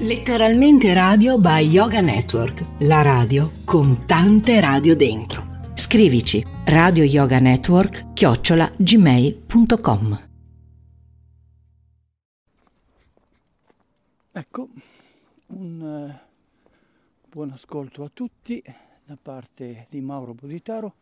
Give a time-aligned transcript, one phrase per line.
[0.00, 5.72] Letteralmente radio by Yoga Network, la radio con tante radio dentro.
[5.72, 10.28] Scrivici radio yoga network chiocciola gmail.com
[14.32, 14.68] Ecco,
[15.46, 18.62] un uh, buon ascolto a tutti
[19.02, 20.96] da parte di Mauro Boditaro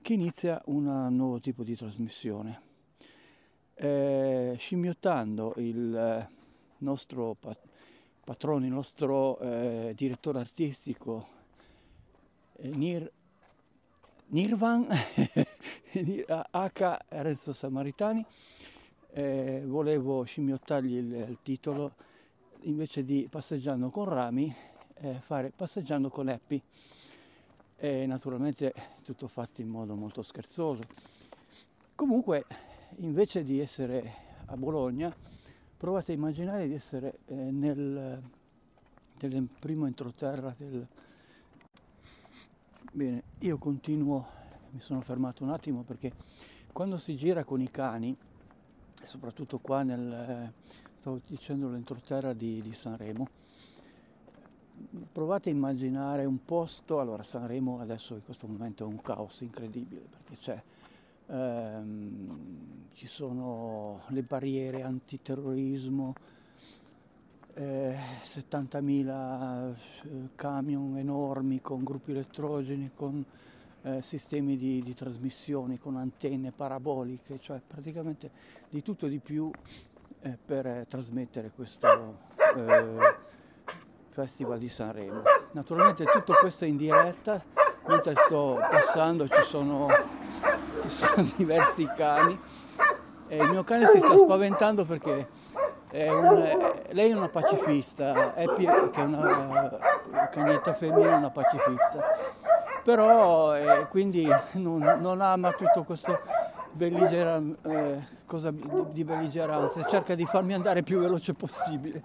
[0.00, 2.62] che inizia un nuovo tipo di trasmissione.
[3.74, 6.28] Eh, scimmiottando il eh,
[6.78, 7.36] nostro
[8.30, 11.26] pat- patrono, il nostro eh, direttore artistico
[12.58, 13.10] eh, Nir,
[14.26, 14.86] Nirvan
[16.52, 16.98] H.
[17.08, 18.24] Renzo Samaritani,
[19.12, 21.94] eh, volevo scimmiottargli il, il, titolo
[22.62, 24.54] invece di passeggiando con Rami,
[24.94, 26.62] eh, fare passeggiando con Happy.
[27.82, 30.84] E naturalmente tutto fatto in modo molto scherzoso.
[31.96, 32.44] Comunque,
[32.98, 34.12] invece di essere
[34.46, 35.12] a Bologna,
[35.80, 38.22] provate a immaginare di essere eh, nel,
[39.18, 40.86] nel primo entroterra del...
[42.92, 44.26] Bene, io continuo,
[44.72, 46.12] mi sono fermato un attimo perché
[46.70, 48.14] quando si gira con i cani,
[49.02, 50.52] soprattutto qua nel,
[50.98, 53.26] stavo dicendo l'entroterra di, di Sanremo,
[55.10, 60.02] provate a immaginare un posto, allora Sanremo adesso in questo momento è un caos incredibile
[60.02, 60.62] perché c'è
[61.30, 66.14] ehm, ci sono le barriere antiterrorismo,
[67.54, 73.24] eh, 70.000 eh, camion enormi con gruppi elettrogeni, con
[73.82, 78.30] eh, sistemi di, di trasmissione, con antenne paraboliche, cioè praticamente
[78.68, 79.50] di tutto e di più
[80.22, 82.18] eh, per trasmettere questo
[82.56, 83.28] eh,
[84.10, 85.22] Festival di Sanremo.
[85.52, 87.42] Naturalmente tutto questo è in diretta,
[87.86, 90.09] mentre sto passando ci sono
[90.90, 92.38] sono diversi cani
[93.28, 95.28] e il mio cane si sta spaventando perché
[95.90, 99.78] è un, lei è una pacifista, Happy che è una
[100.30, 102.00] cagnetta femmina, è una pacifista,
[102.84, 106.18] però eh, quindi non, non, ama tutto questo
[106.72, 112.02] belligeran, eh, cosa di belligeranza, cerca di farmi andare più veloce possibile.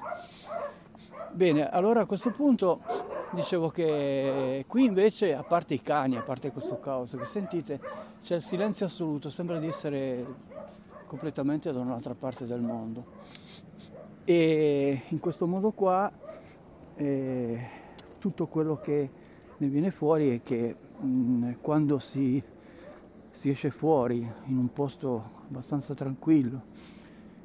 [1.32, 2.80] Bene, allora a questo punto
[3.32, 7.80] dicevo che qui invece, a parte i cani, a parte questo caos che sentite,
[8.24, 10.26] c'è il silenzio assoluto, sembra di essere
[11.08, 13.06] completamente da un'altra parte del mondo.
[14.24, 16.12] E in questo modo qua
[16.96, 17.68] eh,
[18.20, 19.10] tutto quello che
[19.58, 22.42] ne viene fuori è che mh, mm, quando si,
[23.32, 26.62] si, esce fuori in un posto abbastanza tranquillo,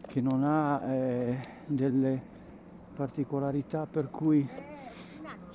[0.07, 2.39] che non ha eh, delle
[2.95, 4.49] particolarità per cui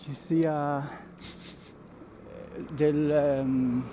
[0.06, 3.42] ci sia eh, del...
[3.44, 3.84] Um,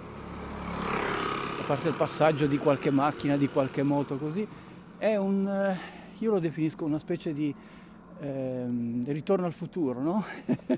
[1.59, 4.47] a parte il passaggio di qualche macchina, di qualche moto così,
[4.99, 5.79] è un, eh,
[6.19, 7.55] io lo definisco una specie di
[8.21, 8.67] eh,
[9.07, 10.25] ritorno al futuro, no?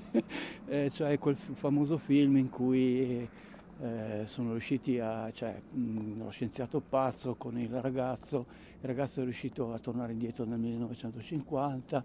[0.67, 3.27] eh, cioè quel famoso film in cui
[3.81, 8.45] eh, sono riusciti a, cioè mh, lo scienziato pazzo con il ragazzo,
[8.79, 12.03] il ragazzo è riuscito a tornare indietro nel 1950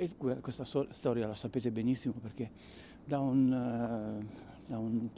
[0.00, 2.50] e questa storia la sapete benissimo perché
[3.04, 4.26] da un, uh,
[4.66, 5.08] da un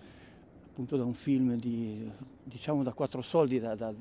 [0.70, 2.10] appunto da un film di,
[2.42, 3.92] diciamo da quattro soldi da,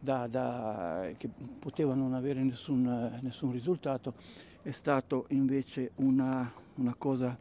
[0.00, 4.14] da, che poteva non avere nessun, nessun, risultato,
[4.62, 7.36] è stato invece una, una cosa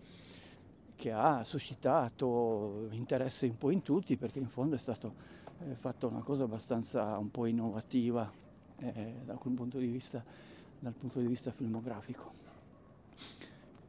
[0.95, 6.07] che ha suscitato interesse un po' in tutti perché in fondo è stata eh, fatta
[6.07, 8.29] una cosa abbastanza un po' innovativa
[8.81, 10.21] eh, da quel punto di vista,
[10.79, 12.36] dal punto di vista filmografico.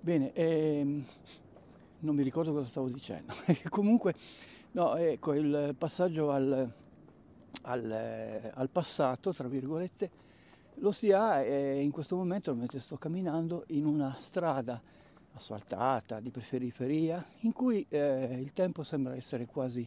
[0.09, 1.05] Bene, ehm,
[1.99, 3.35] non mi ricordo cosa stavo dicendo.
[3.69, 4.15] Comunque
[4.71, 6.73] No, ecco, il passaggio al,
[7.65, 10.11] al, al passato, tra virgolette,
[10.77, 14.81] lo si ha eh, in questo momento, mentre sto camminando, in una strada
[15.35, 19.87] asfaltata di periferia in cui eh, il tempo sembra essere quasi,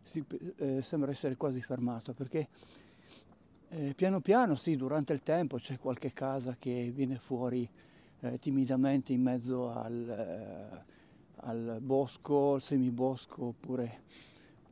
[0.00, 0.24] si,
[0.56, 2.48] eh, sembra essere quasi fermato perché
[3.68, 7.68] eh, piano piano sì durante il tempo c'è qualche casa che viene fuori
[8.22, 10.84] eh, timidamente in mezzo al, eh,
[11.36, 14.00] al bosco, al semibosco oppure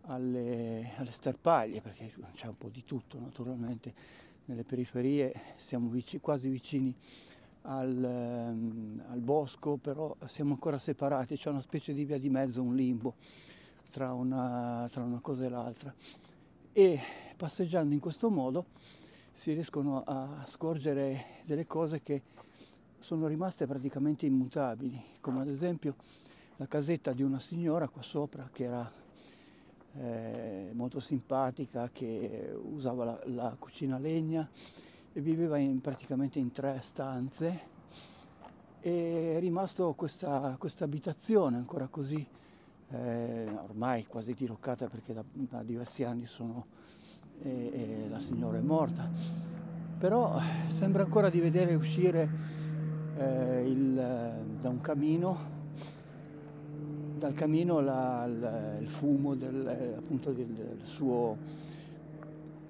[0.03, 4.19] alle, alle sterpaglie, perché c'è un po' di tutto naturalmente.
[4.47, 6.95] Nelle periferie siamo vic- quasi vicini
[7.63, 7.97] al,
[8.53, 12.75] um, al, bosco, però siamo ancora separati, c'è una specie di via di mezzo, un
[12.75, 13.15] limbo.
[13.91, 15.93] tra una, tra una cosa e l'altra.
[16.73, 17.01] E
[17.37, 18.67] passeggiando in questo modo
[19.33, 22.23] si riescono a scorgere delle cose che
[23.01, 25.97] sono rimaste praticamente immutabili, come ad esempio
[26.57, 28.93] la casetta di una signora qua sopra che era
[29.99, 34.49] eh, molto simpatica, che usava la, la, cucina a legna
[35.13, 37.79] e viveva in, praticamente in tre stanze.
[38.83, 42.25] E è rimasto questa, questa abitazione ancora così,
[42.91, 46.67] eh, ormai quasi diroccata perché da, da diversi anni sono,
[47.43, 49.09] eh, la signora è morta,
[49.99, 50.39] però
[50.69, 52.69] sembra ancora di vedere uscire
[53.21, 53.95] eh, il,
[54.59, 55.59] da un camino
[57.21, 61.37] dal camino la, la, il fumo del, eh, appunto del, del suo,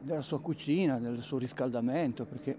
[0.01, 2.59] della sua cucina, del suo riscaldamento, perché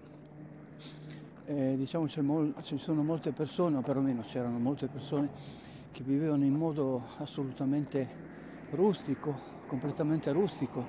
[1.44, 5.28] eh, diciamo mol, ci sono molte persone, o perlomeno c'erano molte persone
[5.92, 8.08] che vivevano in modo assolutamente
[8.70, 10.82] rustico, completamente rustico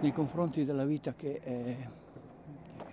[0.00, 1.76] nei confronti della vita che, eh,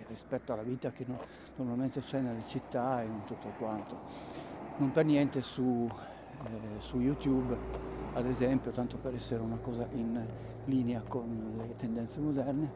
[0.08, 1.18] rispetto alla vita che no,
[1.56, 3.96] normalmente c'è nelle città e in tutto quanto.
[4.76, 5.88] Non per niente su
[6.44, 7.56] eh, su YouTube,
[8.12, 10.22] ad esempio, tanto per essere una cosa in
[10.66, 12.72] linea con le tendenze moderne,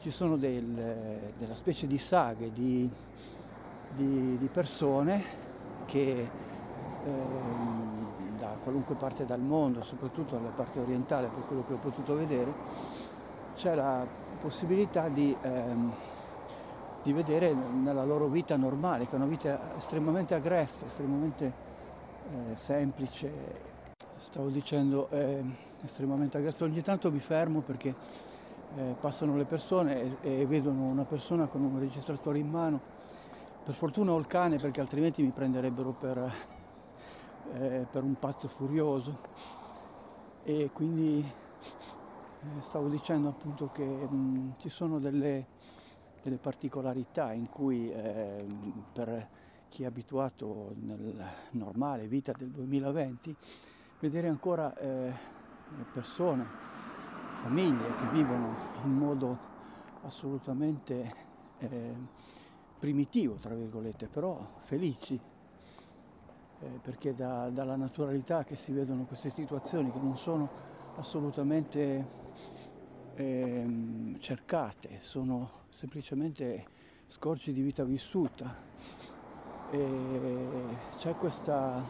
[0.00, 2.88] ci sono del, della specie di saghe di,
[3.94, 5.44] di, di persone
[5.84, 6.28] che
[7.04, 12.14] ehm, da qualunque parte del mondo, soprattutto dalla parte orientale, per quello che ho potuto
[12.14, 12.52] vedere,
[13.56, 14.06] c'è la
[14.40, 15.92] possibilità di, ehm,
[17.06, 21.52] di vedere nella loro vita normale, che è una vita estremamente aggressa, estremamente
[22.32, 23.32] eh, semplice,
[24.16, 25.40] stavo dicendo eh,
[25.84, 26.68] estremamente aggressivo.
[26.68, 27.94] Ogni tanto mi fermo perché
[28.76, 32.80] eh, passano le persone e, e, vedono una persona con un registratore in mano.
[33.62, 36.34] Per fortuna ho il cane perché altrimenti mi prenderebbero per,
[37.54, 39.18] eh, per un pazzo furioso.
[40.42, 45.46] E quindi eh, stavo dicendo appunto che mh, ci sono delle,
[46.26, 49.28] delle, particolarità in cui ehm, per
[49.68, 53.36] chi è abituato nella normale vita del 2020,
[54.00, 55.12] vedere ancora eh,
[55.92, 56.46] persone,
[57.42, 59.38] famiglie che vivono in modo
[60.02, 61.14] assolutamente
[61.58, 61.94] eh,
[62.78, 65.18] primitivo, tra virgolette, però felici,
[66.58, 70.48] eh, perché da, dalla naturalità che si vedono queste situazioni che non sono
[70.96, 72.06] assolutamente
[73.14, 76.64] ehm, cercate, sono semplicemente
[77.06, 78.64] scorci di vita vissuta.
[79.70, 79.86] E
[80.96, 81.82] c'è questa,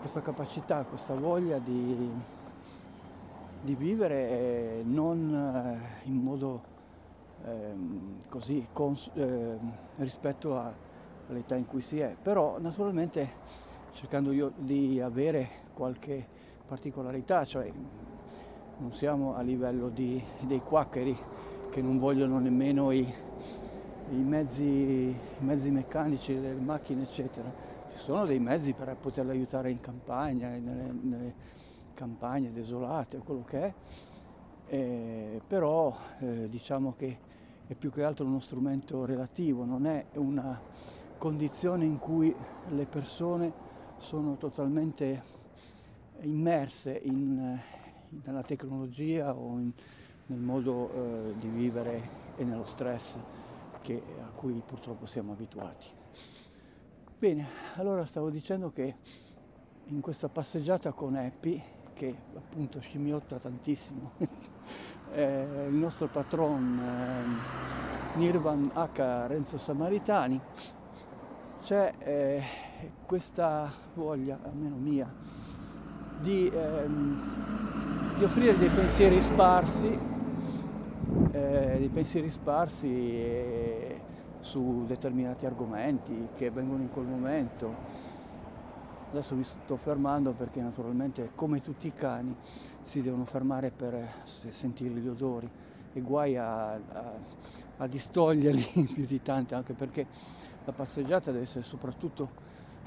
[0.00, 2.10] questa capacità, questa voglia di,
[3.60, 6.62] di vivere non eh, in modo
[7.44, 7.74] eh,
[8.30, 9.58] così cons- eh,
[9.96, 10.72] rispetto a,
[11.28, 13.42] all'età in cui si è, però naturalmente
[13.92, 16.26] cercando io di avere qualche
[16.66, 17.70] particolarità, cioè
[18.78, 21.16] non siamo a livello di, dei quaccheri
[21.74, 27.52] che non vogliono nemmeno i, i mezzi, i mezzi meccanici, le macchine eccetera.
[27.90, 31.34] Ci sono dei mezzi per poterle aiutare in campagna, nelle, nelle
[31.92, 33.74] campagne desolate o quello che è,
[34.68, 37.18] eh, però eh, diciamo che
[37.66, 40.56] è più che altro uno strumento relativo, non è una
[41.18, 42.32] condizione in cui
[42.68, 43.52] le persone
[43.96, 45.22] sono totalmente
[46.20, 47.58] immerse in,
[48.24, 49.72] nella tecnologia o in,
[50.26, 53.18] nel modo eh, di vivere e nello stress
[53.80, 55.86] che, a cui purtroppo siamo abituati.
[57.18, 58.96] Bene, allora stavo dicendo che
[59.86, 61.62] in questa passeggiata con Happy,
[61.92, 64.12] che appunto scimmiotta tantissimo,
[65.12, 66.80] eh, il nostro patron
[68.14, 69.26] eh, Nirvan H.
[69.26, 70.40] Renzo Samaritani,
[71.62, 72.42] c'è eh,
[73.06, 75.12] questa voglia, almeno mia,
[76.20, 80.12] di, ehm, di offrire dei pensieri sparsi
[81.32, 84.00] eh, dei pensieri sparsi eh,
[84.40, 87.74] su determinati argomenti che vengono in quel momento.
[89.10, 92.34] Adesso mi sto fermando perché naturalmente come tutti i cani
[92.82, 95.48] si devono fermare per sentire gli odori
[95.92, 97.12] e guai a, a,
[97.78, 100.06] a distoglierli più di tanto anche perché
[100.64, 102.42] la passeggiata deve essere soprattutto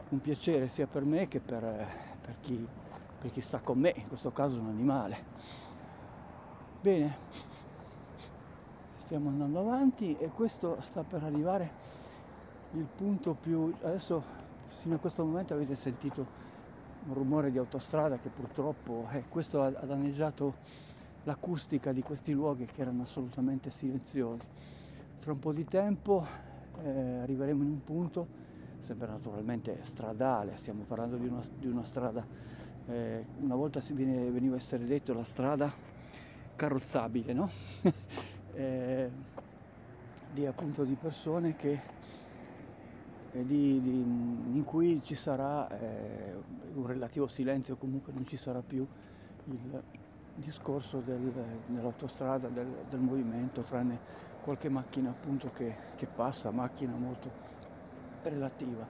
[0.09, 1.61] un piacere sia per me che per,
[2.21, 2.67] per, chi,
[3.19, 5.17] per chi sta con me, in questo caso un animale.
[6.81, 7.17] Bene,
[9.07, 11.71] stiamo andando avanti e questo sta per arrivare
[12.73, 14.21] il punto più adesso
[14.81, 16.25] fino a questo momento avete sentito
[17.05, 20.55] un rumore di autostrada che purtroppo eh, questo ha, danneggiato
[21.23, 24.45] l'acustica di questi luoghi che erano assolutamente silenziosi
[25.21, 26.25] tra un po' di tempo
[26.83, 28.27] eh, arriveremo in un punto
[28.81, 32.27] sempre naturalmente stradale stiamo parlando di una, di una strada
[32.87, 35.95] eh, una volta si viene, veniva a essere detto la strada
[36.57, 37.49] carrozzabile, no?
[38.57, 39.09] eh,
[40.33, 41.79] di appunto di persone che,
[43.31, 46.33] eh, di, di, in cui ci sarà eh,
[46.73, 48.85] un relativo silenzio, comunque non ci sarà più
[49.45, 49.83] il
[50.33, 51.31] discorso del,
[51.67, 57.29] dell'autostrada, del, del, movimento, tranne qualche macchina appunto che, che passa, macchina molto
[58.23, 58.85] relativa.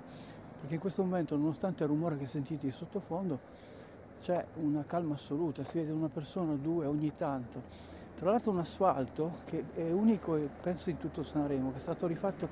[0.60, 3.40] Perché in questo momento, nonostante il rumore che sentite di sottofondo,
[4.22, 7.97] c'è una calma assoluta, si vede una persona o due ogni tanto.
[8.18, 12.08] Tra l'altro un asfalto che è unico e penso in tutto Sanremo, che è stato
[12.08, 12.50] rifatto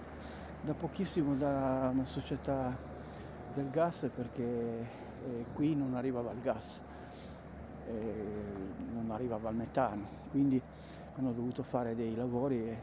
[0.61, 2.77] da pochissimo da una società
[3.51, 6.83] del gas perché eh, qui non arrivava il gas,
[7.87, 8.25] eh,
[8.93, 10.61] non arrivava il metano, quindi
[11.15, 12.81] hanno dovuto fare dei lavori e,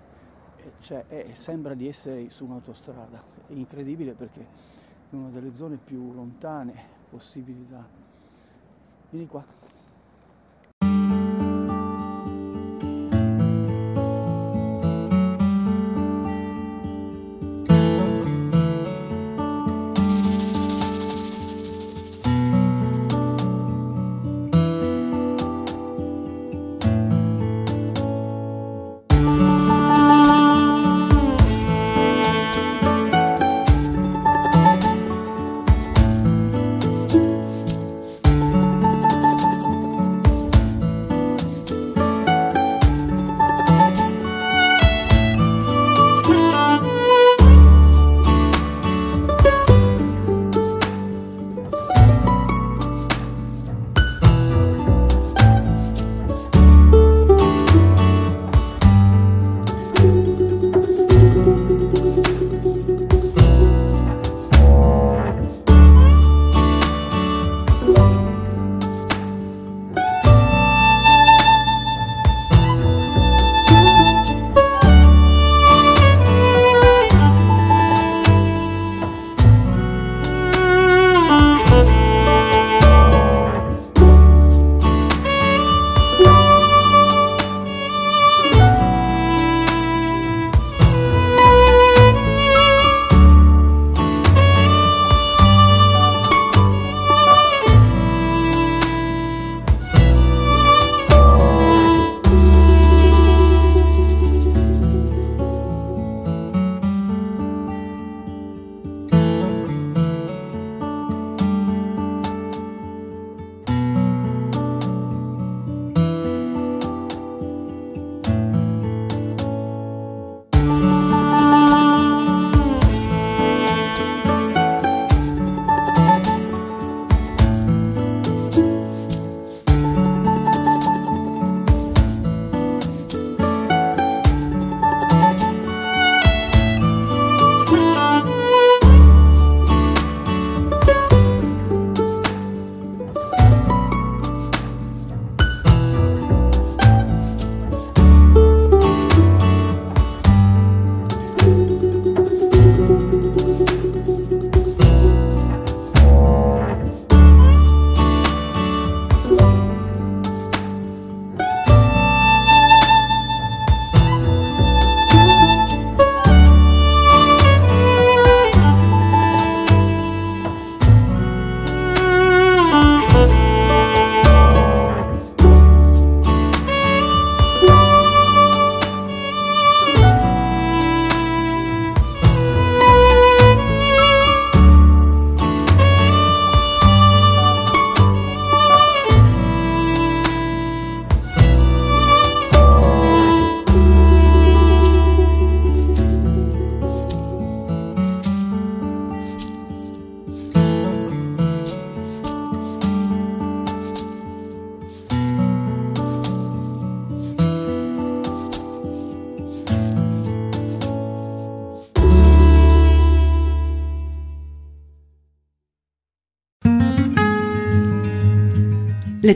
[0.57, 3.23] e, cioè, e sembra di essere su un'autostrada.
[3.47, 6.75] È incredibile perché è una delle zone più lontane
[7.09, 7.87] possibili da,
[9.11, 9.62] Vieni qua.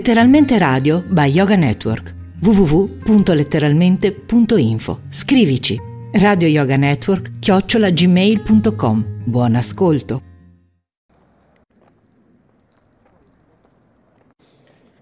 [0.07, 2.15] Letteralmente Radio by Yoga Network.
[2.41, 5.77] www.letteralmente.info Scrivici.
[6.13, 10.23] Radio Yoga Network chiocciolagmail.com Buon ascolto.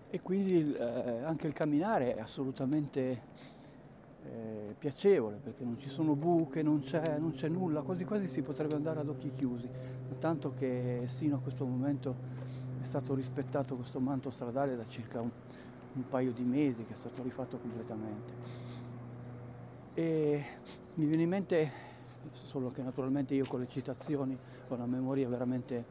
[0.09, 3.21] E quindi eh, anche il camminare è assolutamente
[4.25, 8.41] eh, piacevole perché non ci sono buche, non c'è, non c'è, nulla, quasi quasi si
[8.41, 9.69] potrebbe andare ad occhi chiusi,
[10.19, 15.31] tanto che sino a questo momento è stato rispettato questo manto stradale da circa un,
[15.95, 18.33] un paio di mesi che è stato rifatto completamente.
[19.95, 20.45] E
[20.95, 21.73] mi viene in mente,
[22.33, 24.37] solo che naturalmente io con le citazioni
[24.69, 25.85] ho una memoria veramente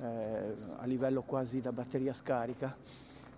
[0.00, 2.76] eh, a livello quasi da batteria scarica,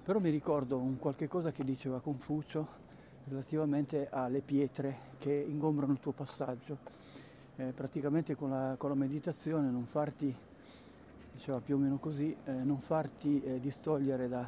[0.02, 2.66] però mi ricordo un qualche cosa che diceva Confucio
[3.24, 6.96] relativamente alle pietre che ingombrano il tuo passaggio.
[7.56, 10.34] Eh, praticamente con la, con la, meditazione non farti,
[11.48, 14.46] diceva più o meno così, eh, non farti eh, distogliere da,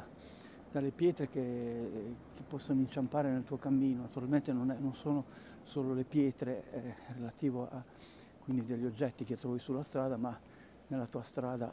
[0.71, 4.01] dalle pietre che, che, possono inciampare nel tuo cammino.
[4.01, 5.25] Naturalmente non, è, non sono
[5.63, 7.83] solo le pietre eh, relative a
[8.43, 10.37] quindi degli oggetti che trovi sulla strada, ma
[10.87, 11.71] nella tua strada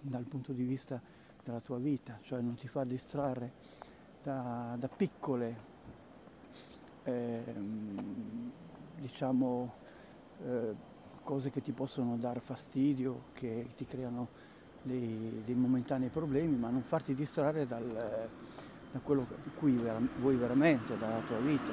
[0.00, 1.00] dal punto di vista
[1.44, 3.52] della tua vita, cioè non ti fa distrarre
[4.22, 5.56] da, da piccole
[7.04, 7.42] eh,
[8.96, 9.72] diciamo
[10.44, 10.74] eh,
[11.22, 14.39] cose che ti possono dar fastidio, che ti creano
[14.82, 18.28] dei, dei momentanei problemi, ma non farti distrarre dal,
[18.92, 21.72] da quello di cui vera, vuoi veramente, dalla tua vita.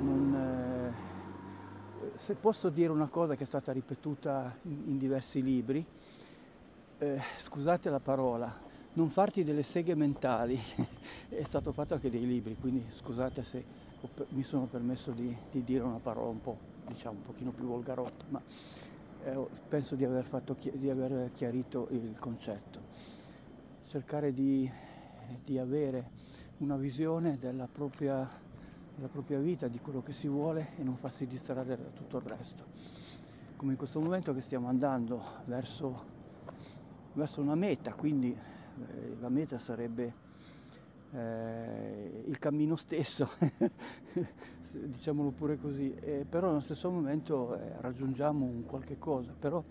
[0.00, 5.84] Non, eh, se posso dire una cosa che è stata ripetuta in, in diversi libri,
[6.98, 8.54] eh, scusate la parola,
[8.94, 10.58] non farti delle seghe mentali,
[11.28, 13.84] è stato fatto anche dei libri, quindi scusate se
[14.28, 16.56] mi sono permesso di, di, dire una parola un po'
[16.88, 18.40] diciamo un pochino più volgarotta, ma
[19.26, 22.78] eh, penso di aver, fatto, di aver, chiarito il concetto.
[23.88, 24.70] Cercare di,
[25.44, 26.04] di avere
[26.58, 28.28] una visione della propria,
[28.94, 32.22] della propria, vita, di quello che si vuole e non farsi distrarre da tutto il
[32.22, 32.62] resto.
[33.56, 36.04] Come in questo momento che stiamo andando verso,
[37.14, 40.24] verso una meta, quindi eh, la meta sarebbe
[41.12, 43.28] eh, il cammino stesso,
[44.72, 49.62] diciamolo pure così, eh, però allo stesso momento eh, raggiungiamo un qualche cosa, però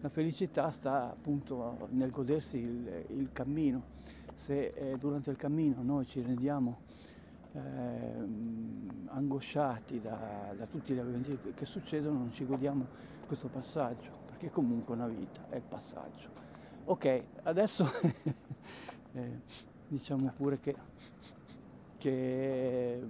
[0.00, 4.00] la felicità sta appunto nel godersi il, il cammino.
[4.34, 6.80] Se eh, durante il cammino noi ci rendiamo
[7.52, 12.86] ehm, angosciati da, da, tutti gli eventi che, succedono, non ci godiamo
[13.26, 16.28] questo passaggio, perché comunque una vita è il passaggio.
[16.84, 17.86] Ok, adesso
[19.12, 19.40] eh,
[19.86, 20.74] diciamo pure che,
[21.98, 23.00] che è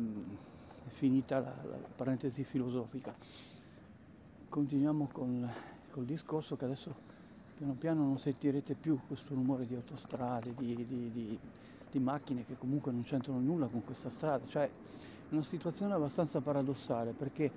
[1.03, 3.12] finita la, la, parentesi filosofica.
[4.49, 5.51] Continuiamo con,
[5.91, 6.95] col discorso che adesso
[7.57, 11.38] piano piano non sentirete più questo rumore di autostrade, di, di, di,
[11.91, 14.47] di macchine che comunque non c'entrano nulla con questa strada.
[14.47, 17.51] Cioè è una situazione abbastanza paradossale perché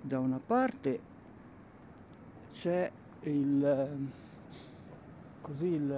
[0.00, 1.00] da una parte
[2.52, 2.88] c'è
[3.22, 4.08] il,
[5.40, 5.88] così il,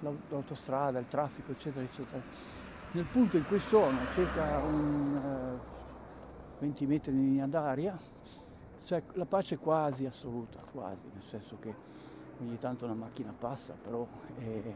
[0.00, 2.55] l'autostrada, il traffico, eccetera, eccetera.
[2.96, 7.94] Nel punto in cui sono, circa un, uh, 20 metri di linea d'aria,
[8.86, 11.74] c'è la pace quasi assoluta, quasi, nel senso che
[12.40, 14.06] ogni tanto una macchina passa, però
[14.38, 14.72] è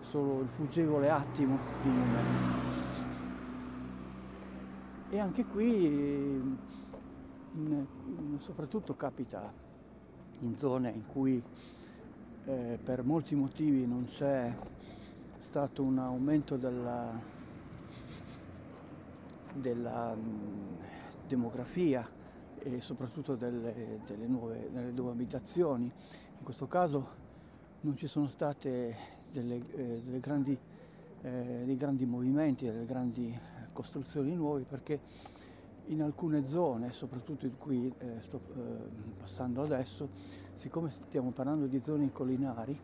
[0.00, 2.16] solo il fuggevole attimo di un.
[5.08, 6.56] E anche qui, in,
[7.54, 9.50] in, soprattutto capita
[10.40, 11.42] in zone in cui
[12.44, 14.54] eh, per molti motivi non c'è
[15.38, 17.36] stato un aumento della,
[19.54, 20.66] della mm,
[21.26, 22.08] demografia
[22.58, 25.84] e soprattutto delle, delle, nuove, delle, nuove, abitazioni.
[25.84, 27.26] In questo caso
[27.80, 28.96] non ci sono state
[29.30, 30.58] delle, eh, delle grandi,
[31.22, 33.38] eh, dei grandi movimenti, delle grandi
[33.72, 35.00] costruzioni nuove perché
[35.86, 38.60] in alcune zone, soprattutto in cui eh, sto eh,
[39.18, 40.08] passando adesso,
[40.54, 42.78] siccome stiamo parlando di zone collinari,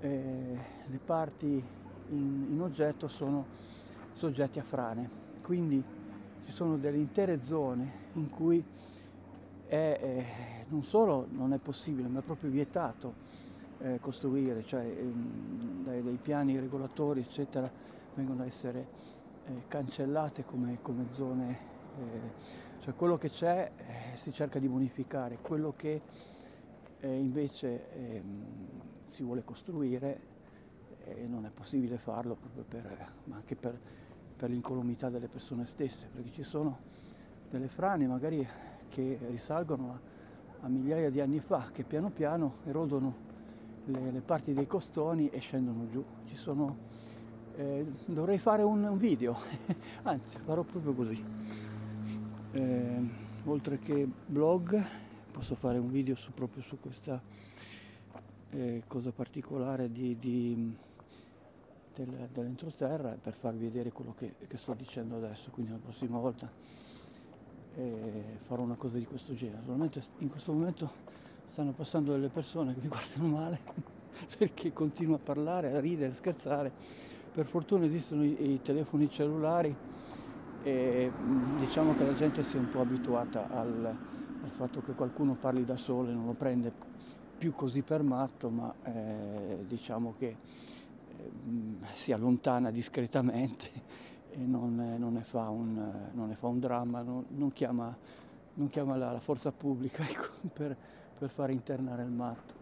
[0.00, 1.62] eh, le parti
[2.10, 3.46] in, in, oggetto sono
[4.12, 5.82] soggetti a frane, quindi
[6.44, 8.64] ci sono delle intere zone in cui
[9.66, 10.24] è, eh,
[10.68, 13.14] non solo non è possibile, ma è proprio vietato
[13.78, 17.70] eh, costruire, cioè ehm, dai, dai, piani regolatori eccetera
[18.14, 18.86] vengono a essere
[19.46, 21.58] eh, cancellate come, come zone
[21.98, 26.00] eh, cioè quello che c'è eh, si cerca di bonificare, quello che
[27.00, 28.44] eh, invece ehm,
[29.06, 30.30] si vuole costruire
[31.26, 33.76] non è possibile farlo proprio per, ma anche per,
[34.42, 36.78] per l'incolumità delle persone stesse, perché ci sono
[37.48, 38.44] delle frane magari
[38.88, 43.14] che risalgono a, a migliaia di anni fa, che piano piano erodono
[43.84, 46.04] le, le parti dei costoni e scendono giù.
[46.26, 46.76] Ci sono,
[47.54, 49.36] eh, dovrei fare un, un video,
[50.02, 51.24] anzi farò proprio così
[52.50, 53.08] eh,
[53.44, 54.84] oltre che blog
[55.30, 57.22] posso fare un video su, proprio su questa
[58.50, 60.76] eh, cosa particolare di, di,
[61.94, 66.50] del, dell'entroterra per farvi vedere quello che, che, sto dicendo adesso, quindi la prossima volta
[67.76, 69.58] eh, farò una cosa di questo genere.
[69.58, 70.90] Naturalmente in questo momento
[71.46, 73.60] stanno passando delle persone che mi guardano male
[74.38, 76.72] perché continuo a parlare, a ridere, a scherzare.
[77.32, 79.74] Per fortuna esistono i, i telefoni cellulari
[80.62, 81.10] e
[81.58, 85.64] diciamo che la gente si è un po' abituata al, al fatto che qualcuno parli
[85.64, 86.72] da solo e non lo prende
[87.38, 90.36] più così per matto, ma eh, diciamo che
[91.92, 93.70] si allontana discretamente
[94.30, 97.94] e non, non, ne, fa un, non ne, fa un, dramma, non, non chiama,
[98.68, 100.76] chiama la, la, forza pubblica ecco, per,
[101.18, 102.54] per far internare il matto.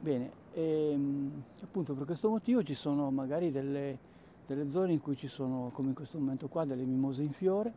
[0.00, 3.98] Bene, e, ehm, appunto per questo motivo ci sono magari delle,
[4.46, 7.72] delle, zone in cui ci sono, come in questo momento qua, delle mimose in fiore,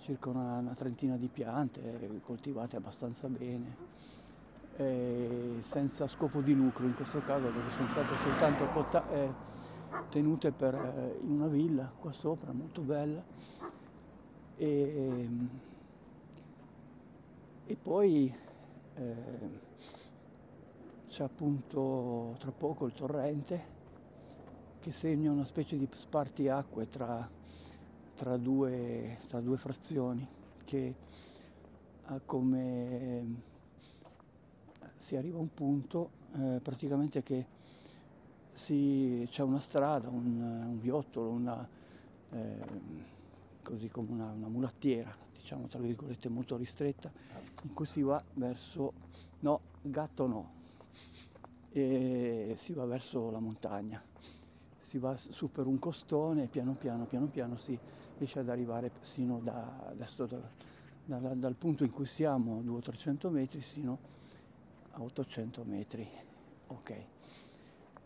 [0.00, 4.25] circa una, una trentina di piante coltivate abbastanza bene, eh,
[5.60, 9.32] senza scopo di lucro in questo caso perché sono state soltanto eh,
[10.10, 13.22] tenute per, eh, in una villa qua sopra molto bella.
[14.58, 15.28] E,
[17.66, 18.34] e poi
[18.94, 19.14] eh,
[21.08, 23.74] c'è appunto tra poco il torrente
[24.80, 27.28] che segna una specie di spartiacque tra,
[28.14, 30.26] tra, due, tra due frazioni
[30.64, 30.94] che
[32.04, 33.54] ha come
[34.96, 37.54] si arriva a un punto eh, praticamente che
[38.52, 41.68] c'è una strada, un, un viottolo, una,
[42.30, 42.56] eh,
[43.62, 47.12] così come una, una, mulattiera, diciamo tra virgolette molto ristretta,
[47.64, 48.92] in cui si va verso,
[49.40, 50.48] no, gatto no,
[51.70, 54.02] e si va verso la montagna,
[54.80, 57.78] si va su per un costone e piano piano, piano piano si
[58.16, 60.38] riesce ad arrivare sino da, da,
[61.04, 64.15] da, dal punto in cui siamo, 200-300 metri, sino a
[64.98, 66.08] 800 metri.
[66.68, 66.94] Ok.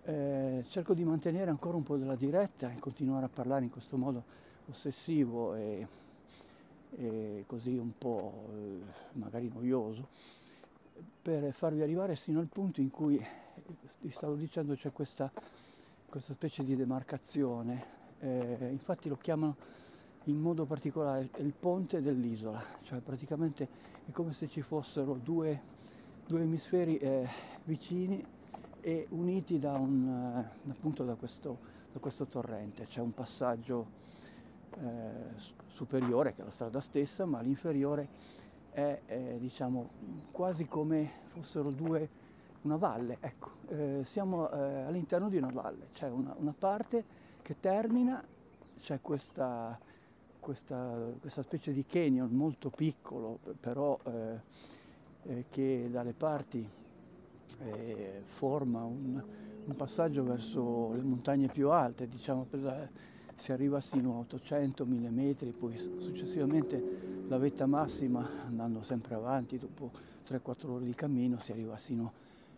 [0.03, 3.96] Eh, cerco di mantenere ancora un po' della diretta e continuare a parlare in questo
[3.96, 4.24] modo
[4.66, 5.87] ossessivo e,
[6.96, 8.81] e così un po' eh,
[9.12, 10.09] magari noioso
[11.20, 13.22] per farvi arrivare sino al punto in cui
[14.00, 15.31] vi stavo dicendo c'è questa,
[16.09, 19.57] questa specie di demarcazione eh, infatti lo chiamano
[20.24, 23.68] in modo particolare il ponte dell'isola cioè praticamente
[24.07, 25.79] è come se ci fossero due
[26.31, 27.29] due emisferi eh,
[27.64, 28.25] vicini
[28.81, 30.07] e uniti da, un,
[30.64, 31.59] eh, appunto da, questo,
[31.93, 32.87] da questo, torrente.
[32.87, 33.85] C'è un passaggio
[34.79, 35.35] eh,
[35.66, 38.11] superiore che è la strada stessa, ma l'inferiore
[38.71, 39.88] è eh, diciamo,
[40.31, 42.09] quasi come fossero due,
[42.62, 43.16] una valle.
[43.19, 47.05] Ecco, eh, siamo eh, all'interno di una valle, c'è una, una parte
[47.43, 48.25] che termina,
[48.79, 49.77] c'è questa,
[50.38, 53.99] questa, questa, specie di canyon molto piccolo, però
[55.25, 56.67] eh, che dalle parti
[57.59, 59.23] eh, forma un,
[59.65, 62.89] un, passaggio verso le montagne più alte, diciamo la,
[63.37, 69.91] si arriva sino a 800-1000 metri, poi successivamente la vetta massima, andando sempre avanti, dopo
[70.27, 72.13] 3-4 ore di cammino, si arriva sino a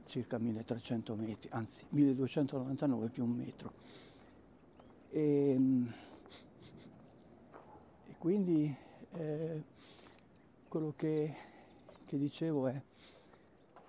[0.07, 3.73] circa 1300 metri, anzi 1299 più un metro.
[5.11, 5.93] E, ehm,
[8.09, 8.75] e quindi
[9.13, 9.63] eh,
[10.69, 11.35] quello che
[12.13, 12.79] che dicevo è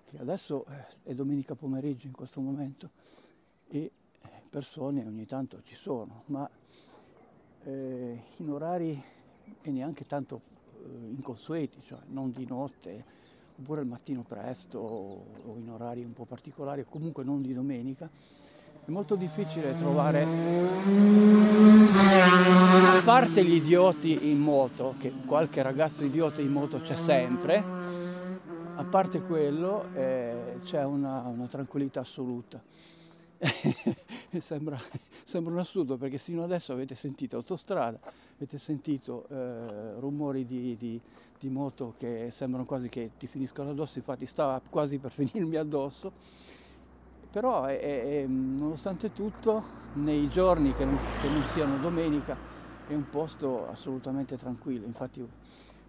[0.06, 2.88] che adesso eh, è domenica pomeriggio in questo momento
[3.68, 3.90] e
[4.48, 6.48] persone ogni tanto ci sono, ma
[7.64, 9.02] eh, in orari
[9.60, 10.40] e neanche tanto
[10.72, 13.04] eh, inconsueti, cioè non di notte
[13.58, 17.52] oppure al mattino presto o, o in orari un po' particolari o comunque non di
[17.52, 18.08] domenica,
[18.86, 20.22] è molto difficile trovare,
[22.96, 27.83] a parte gli idioti in moto, che qualche ragazzo idiota in moto c'è sempre,
[28.76, 32.60] a parte quello eh, c'è una, una, tranquillità assoluta.
[34.40, 34.80] sembra,
[35.22, 37.98] sembra, un assurdo perché sino adesso avete sentito autostrada,
[38.36, 41.00] avete sentito eh, rumori di, di,
[41.38, 46.12] di, moto che sembrano quasi che ti finiscono addosso, infatti stava quasi per finirmi addosso,
[47.30, 52.36] però è, è, nonostante tutto nei giorni che non, che non siano domenica
[52.86, 55.26] è un posto assolutamente tranquillo, infatti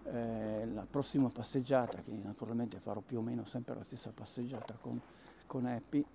[0.06, 5.00] eh, la prossima passeggiata, che naturalmente farò più o meno sempre la stessa passeggiata con,
[5.48, 6.06] con Happy,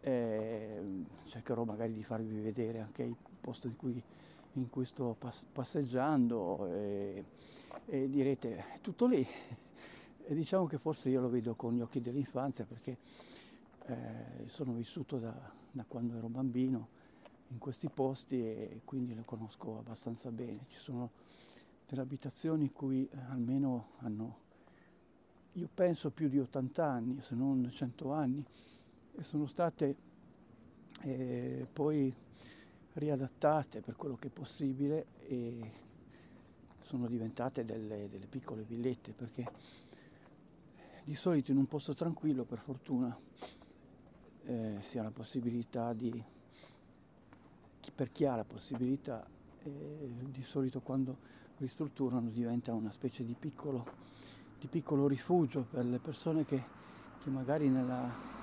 [0.00, 4.02] eh, cercherò magari di farvi vedere anche il posto in cui,
[4.54, 7.24] in cui sto pass- passeggiando e,
[7.86, 9.26] e, direte è tutto lì.
[10.30, 12.98] E diciamo che forse io lo vedo con gli occhi dell'infanzia perché
[13.86, 15.34] eh, sono vissuto da,
[15.70, 16.88] da quando ero bambino
[17.48, 20.66] in questi posti e quindi lo conosco abbastanza bene.
[20.68, 21.10] Ci sono
[21.88, 24.38] delle abitazioni cui eh, almeno hanno,
[25.54, 28.44] io penso, più di 80 anni, se non 100 anni,
[29.16, 29.96] e sono state
[31.00, 32.12] e poi
[32.94, 35.70] riadattate per quello che è possibile e
[36.82, 39.46] sono diventate delle, delle piccole villette perché
[41.04, 43.16] di solito in un posto tranquillo per fortuna
[44.44, 46.22] eh, si ha la possibilità di
[47.94, 49.26] per chi ha la possibilità
[49.62, 53.86] eh, di solito quando ristrutturano diventa una specie di piccolo,
[54.58, 56.62] di piccolo rifugio per le persone che,
[57.22, 58.36] che magari nella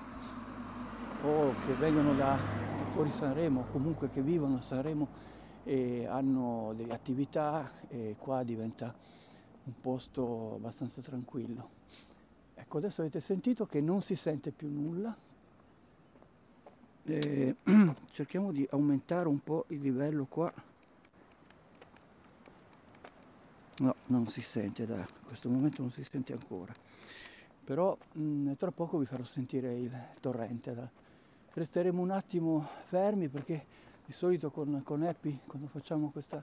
[1.24, 2.38] o che vengono da,
[2.94, 5.08] fuori Sanremo o comunque che vivono a Sanremo
[5.64, 8.94] e hanno delle attività e qua diventa
[9.64, 11.70] un posto abbastanza tranquillo.
[12.54, 15.16] Ecco, adesso avete sentito che non si sente più nulla.
[17.04, 17.56] E
[18.12, 20.54] cerchiamo di aumentare un po' il livello qua.
[23.78, 26.74] No, non si sente, da questo momento non si sente ancora.
[27.64, 30.74] Però mh, tra poco vi farò sentire il torrente.
[30.74, 30.90] Da,
[31.54, 33.66] resteremo un attimo fermi perché
[34.06, 36.42] di solito con, con Epi quando facciamo questa,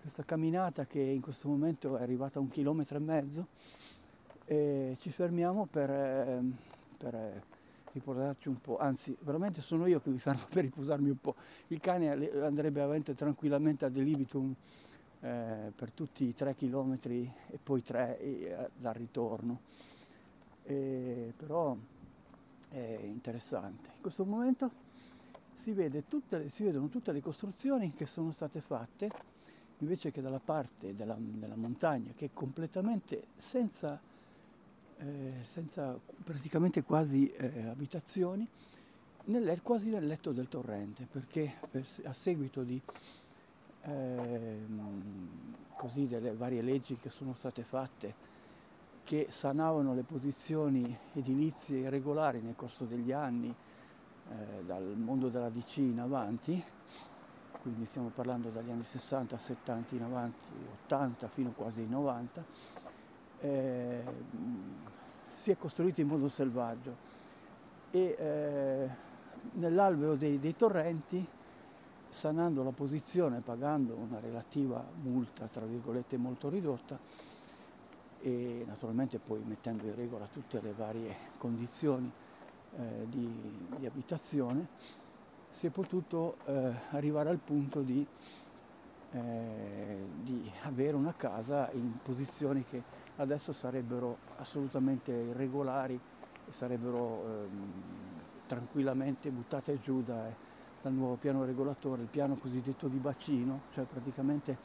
[0.00, 3.46] questa, camminata che in questo momento è arrivata a un chilometro e mezzo
[4.44, 6.56] e ci fermiamo per, ehm,
[6.96, 7.42] per
[7.92, 11.34] riposarci un po', anzi veramente sono io che mi fermo per riposarmi un po',
[11.68, 12.10] il cane
[12.42, 14.54] andrebbe avanti tranquillamente a Delibitum
[15.20, 19.60] eh, per tutti i tre chilometri e poi tre eh, dal ritorno,
[20.64, 21.76] e, però
[22.70, 23.88] è interessante.
[23.96, 24.70] In questo momento
[25.54, 29.10] si, vede tutte, si vedono tutte le costruzioni che sono state fatte
[29.78, 34.00] invece che dalla parte della, della montagna che è completamente senza,
[34.98, 38.46] eh, senza praticamente quasi eh, abitazioni,
[39.24, 42.80] nel, quasi nel letto del torrente, perché per, a seguito di
[43.82, 44.58] eh,
[45.76, 48.28] così delle varie leggi che sono state fatte
[49.02, 55.78] che sanavano le posizioni edilizie irregolari nel corso degli anni eh, dal mondo della DC
[55.78, 56.62] in avanti,
[57.62, 60.46] quindi stiamo parlando dagli anni 60, 70 in avanti,
[60.84, 62.44] 80 fino quasi ai 90,
[63.40, 64.04] eh,
[65.32, 67.08] si è costruito in modo selvaggio.
[67.90, 68.88] E eh,
[69.54, 71.26] nell'alveo dei, dei torrenti
[72.10, 76.98] sanando la posizione, pagando una relativa multa, tra virgolette, molto ridotta,
[78.20, 82.10] e naturalmente poi mettendo in regola tutte le varie condizioni
[82.76, 83.32] eh, di,
[83.78, 84.68] di, abitazione,
[85.50, 88.06] si è potuto eh, arrivare al punto di,
[89.12, 92.82] eh, di, avere una casa in posizioni che
[93.16, 95.98] adesso sarebbero assolutamente irregolari
[96.48, 97.72] e sarebbero ehm,
[98.46, 100.28] tranquillamente buttate giù da,
[100.82, 104.56] dal nuovo piano regolatore, il piano cosiddetto di bacino, cioè praticamente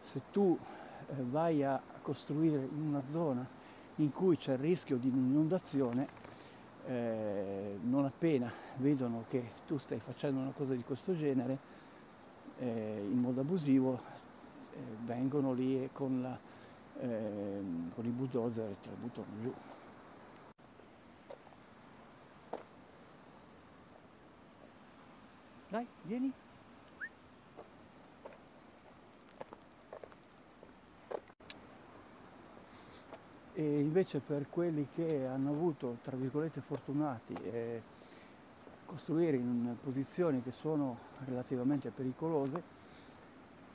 [0.00, 3.46] se tu eh, vai a costruire in una zona
[3.96, 6.06] in cui c'è il rischio di un'inondazione,
[6.86, 11.58] eh, non appena vedono che tu stai facendo una cosa di questo genere,
[12.58, 14.00] eh, in modo abusivo,
[14.72, 16.38] eh, vengono lì e con, la,
[17.00, 19.52] ehm, con i bulldozer te la buttano giù.
[25.68, 26.32] Dai, vieni.
[33.52, 37.82] e invece per quelli che hanno avuto, tra virgolette, fortunati, eh,
[38.86, 40.96] costruire in posizioni che sono
[41.26, 42.62] relativamente pericolose,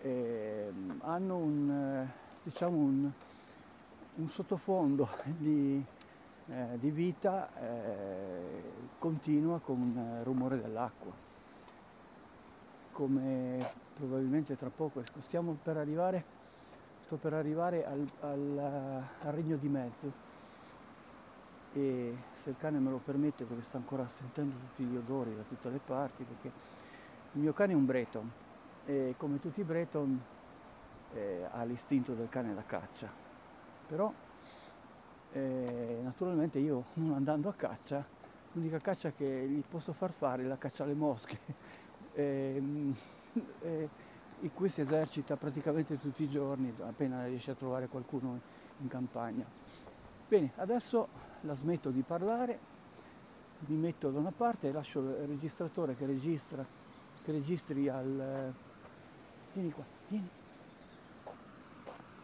[0.01, 3.11] eh, hanno un, eh, diciamo un,
[4.15, 5.83] un, sottofondo di,
[6.47, 8.63] eh, di vita eh,
[8.97, 11.24] continua con il rumore dell'acqua.
[12.95, 16.23] Come probabilmente tra poco stiamo per arrivare
[17.05, 18.57] sto per arrivare al, al,
[19.21, 20.23] al, regno di mezzo.
[21.73, 25.43] E se il cane me lo permette perché sta ancora sentendo tutti gli odori da
[25.43, 26.47] tutte le parti perché
[27.33, 28.31] il mio cane è un breton.
[28.85, 30.19] E come tutti i breton
[31.13, 33.11] eh, ha l'istinto del cane da caccia.
[33.87, 34.11] Però
[35.33, 38.03] eh, naturalmente io non andando a caccia
[38.53, 41.37] l'unica caccia che gli posso far fare è la caccia alle mosche
[43.61, 43.89] eh,
[44.39, 48.39] in cui si esercita praticamente tutti i giorni appena riesce a trovare qualcuno
[48.81, 49.45] in campagna.
[50.27, 51.07] Bene, adesso
[51.41, 52.59] la smetto di parlare,
[53.67, 56.65] mi metto da una parte e lascio il registratore che registra,
[57.23, 58.53] che registri al...
[59.53, 60.29] vieni qua, vieni,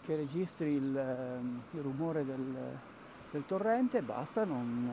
[0.01, 2.77] che registri il, ehm, il rumore del,
[3.32, 4.91] del, torrente e basta, non,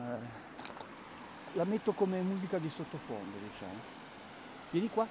[1.53, 3.98] la metto come musica di sottofondo, diciamo.
[4.71, 5.07] Vieni qua,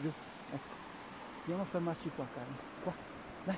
[0.00, 0.12] giù.
[1.40, 2.56] Andiamo a fermarci qua, Carmen.
[2.82, 2.92] Qua,
[3.44, 3.56] dai.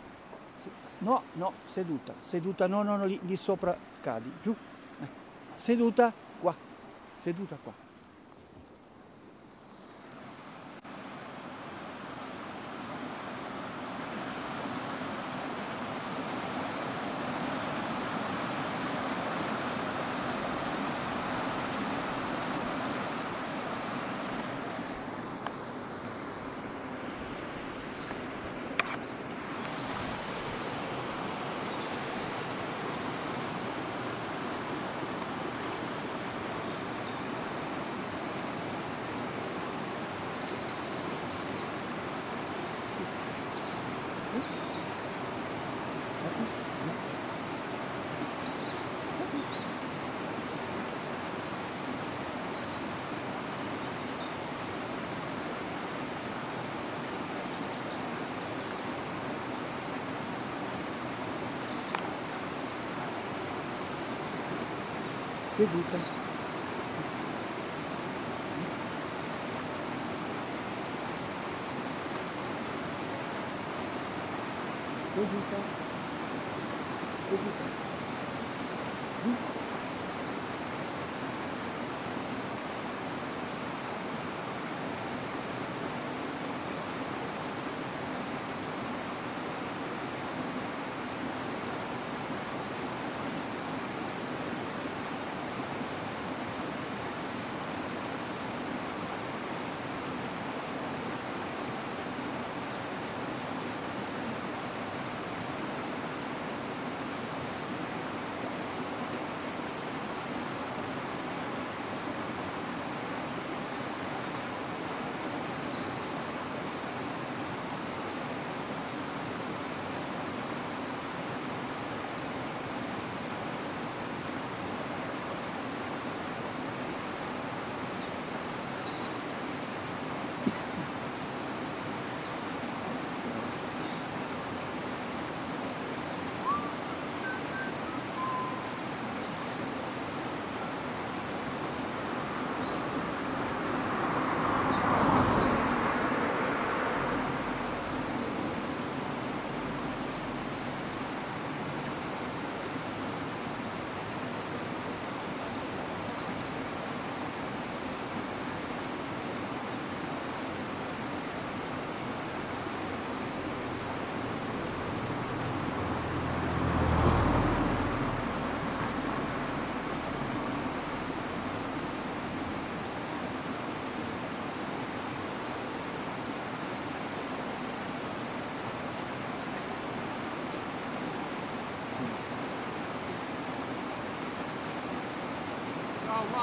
[0.99, 4.55] No, no, seduta, seduta, no, no, no, lì, lì sopra cadi, giù.
[5.01, 5.13] Ecco.
[5.57, 6.55] Seduta, qua,
[7.23, 7.88] seduta qua.
[65.59, 66.08] Seduta.